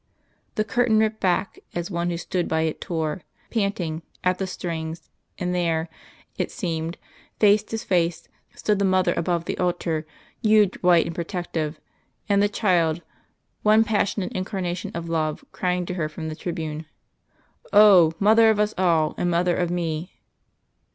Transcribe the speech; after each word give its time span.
The 0.55 0.63
curtain 0.63 0.97
ripped 0.97 1.19
back, 1.19 1.59
as 1.75 1.91
one 1.91 2.09
who 2.09 2.17
stood 2.17 2.47
by 2.47 2.61
it 2.61 2.81
tore, 2.81 3.21
panting, 3.51 4.01
at 4.23 4.39
the 4.39 4.47
strings; 4.47 5.11
and 5.37 5.53
there, 5.53 5.89
it 6.39 6.49
seemed, 6.49 6.97
face 7.39 7.61
to 7.65 7.77
face 7.77 8.27
stood 8.55 8.79
the 8.79 8.83
Mother 8.83 9.13
above 9.15 9.45
the 9.45 9.59
altar, 9.59 10.07
huge, 10.41 10.75
white 10.81 11.05
and 11.05 11.13
protective, 11.13 11.79
and 12.27 12.41
the 12.41 12.49
Child, 12.49 13.03
one 13.61 13.83
passionate 13.83 14.31
incarnation 14.33 14.89
of 14.95 15.07
love, 15.07 15.45
crying 15.51 15.85
to 15.85 15.93
her 15.93 16.09
from 16.09 16.29
the 16.29 16.35
tribune. 16.35 16.87
"Oh! 17.71 18.11
Mother 18.19 18.49
of 18.49 18.59
us 18.59 18.73
all, 18.79 19.13
and 19.19 19.29
Mother 19.29 19.55
of 19.55 19.69
Me!" 19.69 20.19